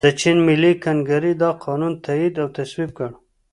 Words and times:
د 0.05 0.07
چین 0.19 0.37
ملي 0.47 0.73
کنګرې 0.85 1.33
دا 1.41 1.49
قانون 1.65 1.93
تائید 2.05 2.33
او 2.43 2.47
تصویب 2.57 2.89
کړ. 2.97 3.09